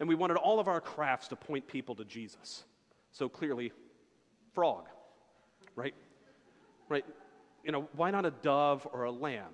And 0.00 0.08
we 0.08 0.14
wanted 0.14 0.38
all 0.38 0.58
of 0.58 0.68
our 0.68 0.80
crafts 0.80 1.28
to 1.28 1.36
point 1.36 1.68
people 1.68 1.94
to 1.96 2.04
Jesus. 2.06 2.64
So 3.12 3.28
clearly, 3.28 3.72
frog, 4.54 4.88
right? 5.74 5.94
right? 6.88 7.04
You 7.62 7.72
know, 7.72 7.88
why 7.94 8.10
not 8.10 8.24
a 8.24 8.30
dove 8.30 8.88
or 8.90 9.04
a 9.04 9.12
lamb? 9.12 9.52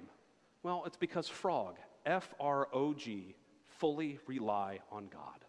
Well, 0.62 0.84
it's 0.86 0.96
because 0.96 1.28
frog, 1.28 1.76
F 2.06 2.34
R 2.38 2.68
O 2.72 2.94
G, 2.94 3.34
fully 3.66 4.18
rely 4.26 4.80
on 4.90 5.08
God. 5.08 5.44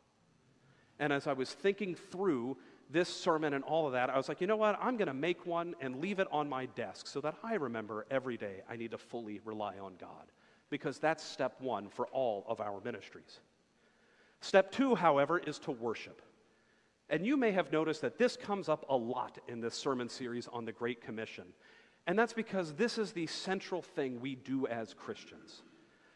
And 0.99 1.13
as 1.13 1.27
I 1.27 1.33
was 1.33 1.51
thinking 1.51 1.95
through 1.95 2.57
this 2.89 3.09
sermon 3.09 3.53
and 3.53 3.63
all 3.63 3.87
of 3.87 3.93
that, 3.93 4.09
I 4.09 4.17
was 4.17 4.29
like, 4.29 4.41
you 4.41 4.47
know 4.47 4.55
what? 4.55 4.77
I'm 4.81 4.97
going 4.97 5.07
to 5.07 5.13
make 5.13 5.45
one 5.45 5.75
and 5.81 5.99
leave 5.99 6.19
it 6.19 6.27
on 6.31 6.47
my 6.47 6.67
desk 6.67 7.07
so 7.07 7.21
that 7.21 7.35
I 7.43 7.55
remember 7.55 8.05
every 8.11 8.37
day 8.37 8.61
I 8.69 8.75
need 8.75 8.91
to 8.91 8.97
fully 8.97 9.39
rely 9.45 9.79
on 9.79 9.93
God. 9.99 10.31
Because 10.69 10.99
that's 10.99 11.23
step 11.23 11.55
one 11.59 11.89
for 11.89 12.07
all 12.07 12.45
of 12.47 12.59
our 12.61 12.81
ministries. 12.81 13.39
Step 14.41 14.71
two, 14.71 14.95
however, 14.95 15.39
is 15.39 15.59
to 15.59 15.71
worship. 15.71 16.21
And 17.09 17.25
you 17.25 17.37
may 17.37 17.51
have 17.51 17.71
noticed 17.71 18.01
that 18.01 18.17
this 18.17 18.35
comes 18.35 18.69
up 18.69 18.85
a 18.89 18.95
lot 18.95 19.37
in 19.47 19.61
this 19.61 19.75
sermon 19.75 20.09
series 20.09 20.47
on 20.47 20.65
the 20.65 20.71
Great 20.71 21.01
Commission. 21.01 21.45
And 22.05 22.19
that's 22.19 22.33
because 22.33 22.73
this 22.73 22.97
is 22.97 23.11
the 23.11 23.27
central 23.27 23.81
thing 23.81 24.19
we 24.19 24.35
do 24.35 24.67
as 24.67 24.93
Christians. 24.93 25.61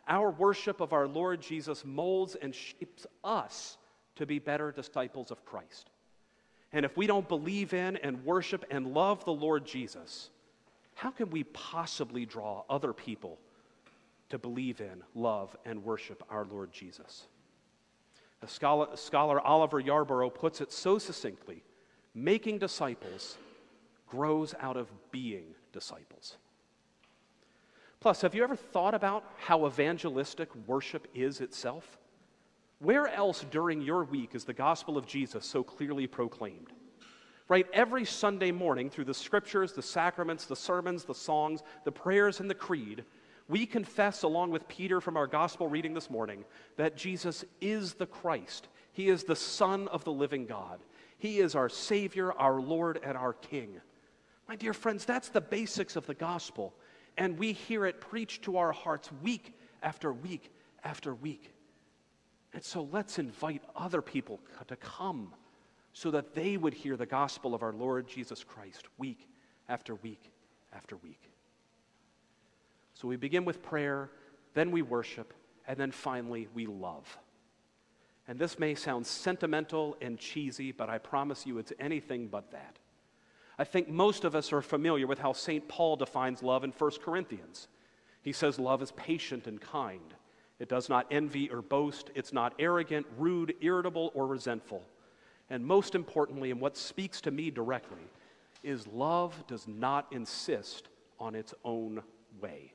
Our 0.07 0.31
worship 0.31 0.81
of 0.81 0.93
our 0.93 1.07
Lord 1.07 1.41
Jesus 1.41 1.85
molds 1.85 2.35
and 2.35 2.53
shapes 2.53 3.05
us 3.23 3.77
to 4.15 4.25
be 4.25 4.39
better 4.39 4.71
disciples 4.71 5.31
of 5.31 5.45
Christ. 5.45 5.89
And 6.73 6.85
if 6.85 6.97
we 6.97 7.07
don't 7.07 7.27
believe 7.27 7.73
in 7.73 7.97
and 7.97 8.25
worship 8.25 8.65
and 8.69 8.93
love 8.93 9.23
the 9.23 9.33
Lord 9.33 9.65
Jesus, 9.65 10.29
how 10.95 11.11
can 11.11 11.29
we 11.29 11.43
possibly 11.45 12.25
draw 12.25 12.63
other 12.69 12.91
people 12.91 13.37
to 14.29 14.37
believe 14.37 14.81
in, 14.81 15.03
love, 15.15 15.55
and 15.65 15.83
worship 15.83 16.23
our 16.29 16.45
Lord 16.45 16.73
Jesus? 16.73 17.27
The 18.41 18.47
scholar, 18.47 18.95
scholar 18.95 19.39
Oliver 19.39 19.79
Yarborough 19.79 20.29
puts 20.29 20.59
it 20.59 20.71
so 20.71 20.97
succinctly 20.97 21.63
making 22.13 22.57
disciples 22.57 23.37
grows 24.07 24.55
out 24.59 24.77
of 24.77 24.89
being 25.11 25.53
disciples. 25.77 26.37
Plus, 27.99 28.21
have 28.21 28.33
you 28.33 28.43
ever 28.43 28.55
thought 28.55 28.95
about 28.95 29.23
how 29.37 29.67
evangelistic 29.67 30.49
worship 30.65 31.07
is 31.13 31.39
itself? 31.39 31.99
Where 32.79 33.07
else 33.07 33.45
during 33.51 33.81
your 33.81 34.03
week 34.03 34.33
is 34.33 34.43
the 34.43 34.53
gospel 34.53 34.97
of 34.97 35.05
Jesus 35.05 35.45
so 35.45 35.61
clearly 35.61 36.07
proclaimed? 36.07 36.71
Right? 37.47 37.67
Every 37.73 38.05
Sunday 38.05 38.51
morning, 38.51 38.89
through 38.89 39.05
the 39.05 39.13
scriptures, 39.13 39.73
the 39.73 39.83
sacraments, 39.83 40.45
the 40.45 40.55
sermons, 40.55 41.03
the 41.03 41.13
songs, 41.13 41.61
the 41.85 41.91
prayers, 41.91 42.39
and 42.39 42.49
the 42.49 42.55
creed, 42.55 43.05
we 43.47 43.67
confess, 43.67 44.23
along 44.23 44.49
with 44.49 44.67
Peter 44.67 44.99
from 44.99 45.15
our 45.15 45.27
gospel 45.27 45.67
reading 45.67 45.93
this 45.93 46.09
morning, 46.09 46.43
that 46.75 46.97
Jesus 46.97 47.45
is 47.61 47.93
the 47.93 48.07
Christ. 48.07 48.67
He 48.93 49.09
is 49.09 49.23
the 49.23 49.35
Son 49.35 49.87
of 49.89 50.03
the 50.03 50.11
living 50.11 50.47
God. 50.47 50.79
He 51.19 51.39
is 51.39 51.55
our 51.55 51.69
Savior, 51.69 52.33
our 52.33 52.59
Lord, 52.59 52.99
and 53.03 53.15
our 53.15 53.33
King. 53.33 53.79
My 54.47 54.55
dear 54.55 54.73
friends, 54.73 55.03
that's 55.05 55.29
the 55.29 55.41
basics 55.41 55.95
of 55.95 56.05
the 56.05 56.13
gospel. 56.13 56.73
And 57.17 57.37
we 57.37 57.51
hear 57.51 57.85
it 57.85 57.99
preached 57.99 58.43
to 58.43 58.57
our 58.57 58.71
hearts 58.71 59.09
week 59.21 59.53
after 59.83 60.13
week 60.13 60.51
after 60.83 61.13
week. 61.13 61.53
And 62.53 62.63
so 62.63 62.87
let's 62.91 63.19
invite 63.19 63.61
other 63.75 64.01
people 64.01 64.39
to 64.67 64.75
come 64.77 65.33
so 65.93 66.11
that 66.11 66.33
they 66.33 66.57
would 66.57 66.73
hear 66.73 66.95
the 66.95 67.05
gospel 67.05 67.53
of 67.53 67.63
our 67.63 67.73
Lord 67.73 68.07
Jesus 68.07 68.43
Christ 68.43 68.85
week 68.97 69.27
after 69.67 69.95
week 69.95 70.31
after 70.73 70.95
week. 70.97 71.31
So 72.93 73.07
we 73.07 73.15
begin 73.15 73.45
with 73.45 73.61
prayer, 73.61 74.09
then 74.53 74.71
we 74.71 74.81
worship, 74.81 75.33
and 75.67 75.77
then 75.77 75.91
finally 75.91 76.47
we 76.53 76.65
love. 76.65 77.17
And 78.27 78.39
this 78.39 78.59
may 78.59 78.75
sound 78.75 79.05
sentimental 79.05 79.97
and 80.01 80.17
cheesy, 80.17 80.71
but 80.71 80.89
I 80.89 80.97
promise 80.97 81.45
you 81.45 81.57
it's 81.57 81.73
anything 81.79 82.27
but 82.27 82.51
that. 82.51 82.77
I 83.59 83.63
think 83.63 83.89
most 83.89 84.23
of 84.23 84.35
us 84.35 84.53
are 84.53 84.61
familiar 84.61 85.07
with 85.07 85.19
how 85.19 85.33
St. 85.33 85.67
Paul 85.67 85.95
defines 85.95 86.43
love 86.43 86.63
in 86.63 86.71
1 86.71 86.91
Corinthians. 87.03 87.67
He 88.21 88.31
says 88.31 88.59
love 88.59 88.81
is 88.81 88.91
patient 88.91 89.47
and 89.47 89.59
kind. 89.59 90.13
It 90.59 90.69
does 90.69 90.89
not 90.89 91.07
envy 91.11 91.49
or 91.49 91.61
boast. 91.61 92.09
It's 92.15 92.33
not 92.33 92.53
arrogant, 92.59 93.05
rude, 93.17 93.55
irritable, 93.61 94.11
or 94.13 94.27
resentful. 94.27 94.83
And 95.49 95.65
most 95.65 95.95
importantly, 95.95 96.51
and 96.51 96.59
what 96.59 96.75
speaks 96.75 97.21
to 97.21 97.31
me 97.31 97.51
directly, 97.51 98.03
is 98.63 98.87
love 98.87 99.43
does 99.47 99.67
not 99.67 100.07
insist 100.11 100.89
on 101.19 101.35
its 101.35 101.53
own 101.63 102.01
way. 102.41 102.73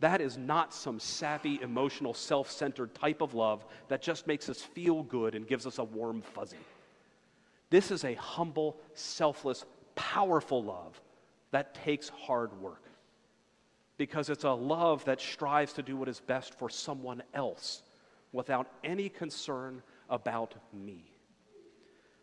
That 0.00 0.20
is 0.20 0.36
not 0.36 0.72
some 0.72 1.00
sappy, 1.00 1.58
emotional, 1.62 2.14
self 2.14 2.50
centered 2.50 2.94
type 2.94 3.20
of 3.20 3.34
love 3.34 3.64
that 3.88 4.02
just 4.02 4.26
makes 4.26 4.48
us 4.48 4.62
feel 4.62 5.02
good 5.02 5.34
and 5.34 5.46
gives 5.46 5.66
us 5.66 5.78
a 5.78 5.84
warm 5.84 6.22
fuzzy. 6.22 6.58
This 7.70 7.90
is 7.90 8.04
a 8.04 8.14
humble, 8.14 8.78
selfless, 8.94 9.64
powerful 9.94 10.62
love 10.62 11.00
that 11.50 11.74
takes 11.74 12.08
hard 12.08 12.58
work 12.60 12.82
because 13.96 14.30
it's 14.30 14.44
a 14.44 14.50
love 14.50 15.04
that 15.04 15.20
strives 15.20 15.72
to 15.74 15.82
do 15.82 15.96
what 15.96 16.08
is 16.08 16.20
best 16.20 16.54
for 16.54 16.70
someone 16.70 17.22
else 17.34 17.82
without 18.32 18.68
any 18.84 19.08
concern 19.08 19.82
about 20.08 20.54
me. 20.72 21.04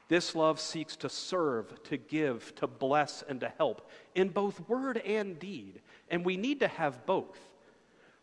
This 0.07 0.35
love 0.35 0.59
seeks 0.59 0.95
to 0.97 1.09
serve, 1.09 1.83
to 1.83 1.97
give, 1.97 2.53
to 2.55 2.67
bless, 2.67 3.23
and 3.23 3.39
to 3.39 3.51
help 3.57 3.89
in 4.13 4.29
both 4.29 4.67
word 4.69 4.97
and 4.99 5.37
deed. 5.39 5.81
And 6.09 6.23
we 6.23 6.37
need 6.37 6.59
to 6.59 6.67
have 6.67 7.05
both, 7.05 7.39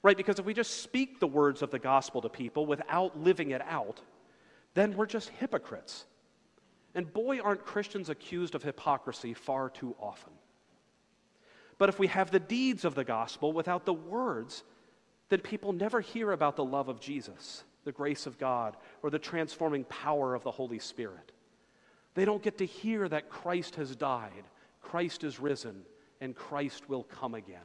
right? 0.02 0.17
Because 0.17 0.38
if 0.38 0.45
we 0.45 0.55
just 0.55 0.83
speak 0.83 1.19
the 1.19 1.26
words 1.26 1.61
of 1.61 1.71
the 1.71 1.81
gospel 1.81 2.23
to 2.23 2.29
people 2.29 2.67
without 2.67 3.19
living 3.21 3.50
it 3.50 3.62
out, 3.62 4.00
then 4.75 4.97
we're 4.97 5.07
just 5.07 5.29
hypocrites. 5.31 6.07
And 6.95 7.13
boy, 7.13 7.41
aren't 7.41 7.65
Christians 7.65 8.09
accused 8.09 8.55
of 8.55 8.63
hypocrisy 8.63 9.35
far 9.35 9.71
too 9.71 9.97
often. 9.99 10.33
But 11.79 11.89
if 11.89 11.99
we 11.99 12.07
have 12.09 12.31
the 12.31 12.41
deeds 12.41 12.85
of 12.85 12.95
the 12.95 13.05
gospel 13.05 13.53
without 13.53 13.87
the 13.87 13.95
words, 13.95 14.63
then 15.31 15.41
people 15.41 15.73
never 15.73 16.01
hear 16.01 16.33
about 16.33 16.57
the 16.57 16.65
love 16.65 16.89
of 16.89 17.01
Jesus, 17.01 17.65
the 17.85 17.93
grace 17.93 18.27
of 18.27 18.39
God, 18.39 18.77
or 19.03 19.11
the 19.11 19.19
transforming 19.19 19.85
power 19.85 20.35
of 20.35 20.45
the 20.45 20.51
Holy 20.51 20.79
Spirit. 20.79 21.33
They 22.15 22.25
don't 22.25 22.43
get 22.43 22.59
to 22.59 22.67
hear 22.67 23.09
that 23.09 23.31
Christ 23.31 23.77
has 23.77 23.97
died, 23.97 24.45
Christ 24.83 25.25
is 25.25 25.41
risen, 25.41 25.83
and 26.21 26.37
Christ 26.37 26.89
will 26.89 27.05
come 27.05 27.35
again. 27.35 27.59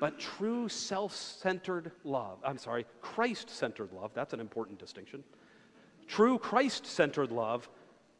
But 0.00 0.18
true 0.18 0.68
self 0.68 1.14
centered 1.14 1.92
love, 2.02 2.40
I'm 2.44 2.58
sorry, 2.58 2.84
Christ 3.00 3.48
centered 3.48 3.92
love, 3.92 4.10
that's 4.12 4.32
an 4.32 4.40
important 4.40 4.78
distinction. 4.78 5.22
True 6.06 6.38
Christ 6.38 6.86
centered 6.86 7.32
love 7.32 7.68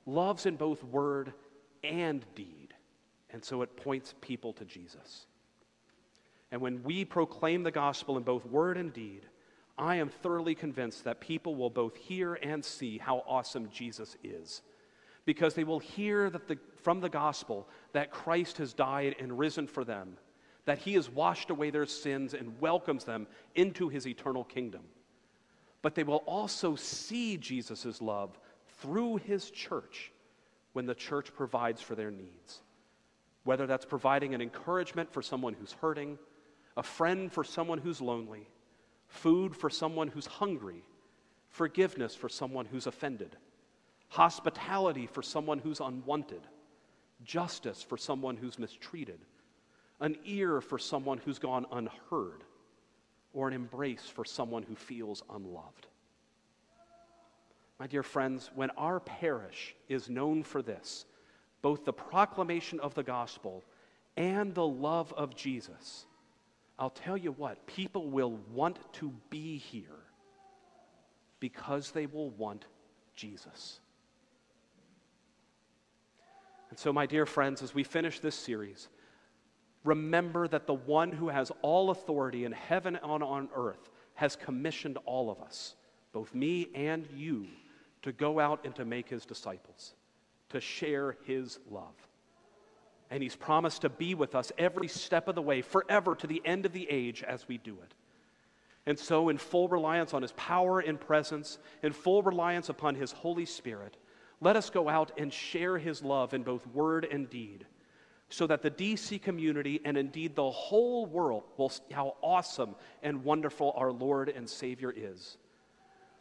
loves 0.06 0.46
in 0.46 0.56
both 0.56 0.82
word 0.84 1.32
and 1.82 2.24
deed. 2.34 2.74
And 3.30 3.44
so 3.44 3.62
it 3.62 3.76
points 3.76 4.14
people 4.20 4.52
to 4.54 4.64
Jesus. 4.64 5.26
And 6.52 6.60
when 6.60 6.82
we 6.82 7.04
proclaim 7.04 7.62
the 7.62 7.70
gospel 7.70 8.16
in 8.16 8.22
both 8.22 8.46
word 8.46 8.76
and 8.76 8.92
deed, 8.92 9.26
I 9.76 9.96
am 9.96 10.08
thoroughly 10.08 10.54
convinced 10.54 11.04
that 11.04 11.20
people 11.20 11.56
will 11.56 11.70
both 11.70 11.96
hear 11.96 12.34
and 12.34 12.64
see 12.64 12.98
how 12.98 13.24
awesome 13.26 13.68
Jesus 13.70 14.16
is. 14.22 14.62
Because 15.24 15.54
they 15.54 15.64
will 15.64 15.80
hear 15.80 16.30
that 16.30 16.46
the, 16.46 16.58
from 16.82 17.00
the 17.00 17.08
gospel 17.08 17.68
that 17.92 18.12
Christ 18.12 18.58
has 18.58 18.72
died 18.72 19.16
and 19.18 19.36
risen 19.36 19.66
for 19.66 19.84
them, 19.84 20.16
that 20.64 20.78
he 20.78 20.94
has 20.94 21.10
washed 21.10 21.50
away 21.50 21.70
their 21.70 21.86
sins 21.86 22.34
and 22.34 22.60
welcomes 22.60 23.04
them 23.04 23.26
into 23.54 23.88
his 23.88 24.06
eternal 24.06 24.44
kingdom. 24.44 24.82
But 25.84 25.94
they 25.94 26.02
will 26.02 26.24
also 26.26 26.76
see 26.76 27.36
Jesus' 27.36 28.00
love 28.00 28.38
through 28.78 29.16
his 29.16 29.50
church 29.50 30.12
when 30.72 30.86
the 30.86 30.94
church 30.94 31.34
provides 31.34 31.82
for 31.82 31.94
their 31.94 32.10
needs. 32.10 32.62
Whether 33.44 33.66
that's 33.66 33.84
providing 33.84 34.32
an 34.32 34.40
encouragement 34.40 35.12
for 35.12 35.20
someone 35.20 35.52
who's 35.52 35.74
hurting, 35.74 36.18
a 36.78 36.82
friend 36.82 37.30
for 37.30 37.44
someone 37.44 37.76
who's 37.76 38.00
lonely, 38.00 38.48
food 39.08 39.54
for 39.54 39.68
someone 39.68 40.08
who's 40.08 40.24
hungry, 40.24 40.82
forgiveness 41.50 42.14
for 42.14 42.30
someone 42.30 42.64
who's 42.64 42.86
offended, 42.86 43.36
hospitality 44.08 45.06
for 45.06 45.20
someone 45.20 45.58
who's 45.58 45.80
unwanted, 45.80 46.46
justice 47.24 47.82
for 47.82 47.98
someone 47.98 48.38
who's 48.38 48.58
mistreated, 48.58 49.20
an 50.00 50.16
ear 50.24 50.62
for 50.62 50.78
someone 50.78 51.18
who's 51.18 51.38
gone 51.38 51.66
unheard, 51.72 52.42
or 53.34 53.48
an 53.48 53.54
embrace 53.54 54.06
for 54.06 54.24
someone 54.24 54.62
who 54.62 54.76
feels 54.76 55.22
unloved. 55.34 55.88
My 57.78 57.86
dear 57.86 58.04
friends, 58.04 58.50
when 58.54 58.70
our 58.70 59.00
parish 59.00 59.74
is 59.88 60.08
known 60.08 60.44
for 60.44 60.62
this, 60.62 61.04
both 61.60 61.84
the 61.84 61.92
proclamation 61.92 62.78
of 62.80 62.94
the 62.94 63.02
gospel 63.02 63.62
and 64.16 64.54
the 64.54 64.66
love 64.66 65.12
of 65.14 65.34
Jesus, 65.34 66.06
I'll 66.78 66.90
tell 66.90 67.16
you 67.16 67.32
what, 67.32 67.66
people 67.66 68.08
will 68.08 68.38
want 68.52 68.78
to 68.94 69.12
be 69.28 69.58
here 69.58 70.04
because 71.40 71.90
they 71.90 72.06
will 72.06 72.30
want 72.30 72.64
Jesus. 73.16 73.80
And 76.70 76.78
so, 76.78 76.92
my 76.92 77.06
dear 77.06 77.26
friends, 77.26 77.62
as 77.62 77.74
we 77.74 77.84
finish 77.84 78.20
this 78.20 78.34
series, 78.34 78.88
remember 79.84 80.48
that 80.48 80.66
the 80.66 80.74
one 80.74 81.12
who 81.12 81.28
has 81.28 81.52
all 81.62 81.90
authority 81.90 82.44
in 82.44 82.52
heaven 82.52 82.98
and 83.02 83.22
on 83.22 83.48
earth 83.54 83.90
has 84.14 84.36
commissioned 84.36 84.98
all 85.04 85.30
of 85.30 85.40
us, 85.40 85.74
both 86.12 86.34
me 86.34 86.68
and 86.74 87.06
you, 87.14 87.46
to 88.02 88.12
go 88.12 88.40
out 88.40 88.64
and 88.64 88.74
to 88.74 88.84
make 88.84 89.08
his 89.08 89.24
disciples, 89.24 89.94
to 90.48 90.60
share 90.60 91.16
his 91.24 91.58
love 91.70 91.94
and 93.10 93.22
He's 93.22 93.36
promised 93.36 93.82
to 93.82 93.88
be 93.88 94.14
with 94.14 94.34
us 94.34 94.50
every 94.58 94.88
step 94.88 95.28
of 95.28 95.34
the 95.34 95.42
way, 95.42 95.62
forever 95.62 96.14
to 96.16 96.26
the 96.26 96.42
end 96.44 96.66
of 96.66 96.72
the 96.72 96.88
age 96.90 97.22
as 97.22 97.46
we 97.46 97.58
do 97.58 97.78
it. 97.82 97.94
And 98.86 98.98
so, 98.98 99.28
in 99.28 99.38
full 99.38 99.68
reliance 99.68 100.12
on 100.12 100.22
His 100.22 100.32
power 100.32 100.80
and 100.80 101.00
presence, 101.00 101.58
in 101.82 101.92
full 101.92 102.22
reliance 102.22 102.68
upon 102.70 102.96
His 102.96 103.12
Holy 103.12 103.44
Spirit, 103.44 103.96
let 104.40 104.56
us 104.56 104.68
go 104.68 104.88
out 104.88 105.12
and 105.16 105.32
share 105.32 105.78
His 105.78 106.02
love 106.02 106.34
in 106.34 106.42
both 106.42 106.66
word 106.66 107.06
and 107.10 107.30
deed, 107.30 107.66
so 108.34 108.48
that 108.48 108.62
the 108.62 108.70
DC 108.70 109.22
community 109.22 109.80
and 109.84 109.96
indeed 109.96 110.34
the 110.34 110.50
whole 110.50 111.06
world 111.06 111.44
will 111.56 111.68
see 111.68 111.82
how 111.92 112.16
awesome 112.20 112.74
and 113.00 113.22
wonderful 113.22 113.72
our 113.76 113.92
Lord 113.92 114.28
and 114.28 114.50
Savior 114.50 114.92
is, 114.94 115.36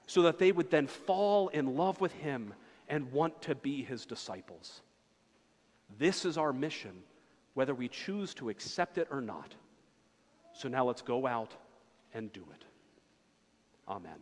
so 0.06 0.22
that 0.22 0.38
they 0.38 0.52
would 0.52 0.70
then 0.70 0.86
fall 0.86 1.48
in 1.48 1.76
love 1.76 2.00
with 2.02 2.12
Him 2.14 2.54
and 2.88 3.12
want 3.12 3.42
to 3.42 3.56
be 3.56 3.82
His 3.82 4.06
disciples. 4.06 4.84
This 5.98 6.24
is 6.24 6.38
our 6.38 6.54
mission, 6.54 7.02
whether 7.56 7.74
we 7.74 7.88
choose 7.88 8.36
to 8.36 8.50
accept 8.50 9.00
it 9.00 9.08
or 9.10 9.20
not. 9.20 9.56
So 10.54 10.70
now 10.70 10.86
let's 10.86 11.02
go 11.02 11.26
out 11.26 11.56
and 12.14 12.32
do 12.32 12.46
it. 12.54 12.64
Amen. 13.88 14.20